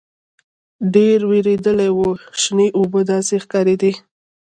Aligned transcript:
ډېر 0.93 1.19
وېردلي 1.29 1.89
وو 1.93 2.09
شنې 2.41 2.67
اوبه 2.77 3.01
داسې 3.11 3.35
ښکارېدې. 3.43 3.91